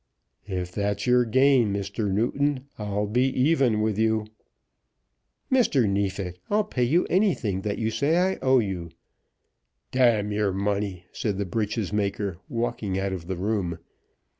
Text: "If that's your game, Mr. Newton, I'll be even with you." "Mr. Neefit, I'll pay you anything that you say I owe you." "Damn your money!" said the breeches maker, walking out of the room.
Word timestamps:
"If 0.47 0.71
that's 0.71 1.05
your 1.05 1.25
game, 1.25 1.71
Mr. 1.75 2.09
Newton, 2.11 2.65
I'll 2.79 3.05
be 3.05 3.21
even 3.39 3.81
with 3.81 3.99
you." 3.99 4.25
"Mr. 5.51 5.87
Neefit, 5.87 6.39
I'll 6.49 6.63
pay 6.63 6.81
you 6.83 7.05
anything 7.11 7.61
that 7.61 7.77
you 7.77 7.91
say 7.91 8.17
I 8.17 8.39
owe 8.41 8.57
you." 8.57 8.89
"Damn 9.91 10.31
your 10.31 10.53
money!" 10.53 11.05
said 11.11 11.37
the 11.37 11.45
breeches 11.45 11.93
maker, 11.93 12.39
walking 12.49 12.97
out 12.97 13.13
of 13.13 13.27
the 13.27 13.37
room. 13.37 13.77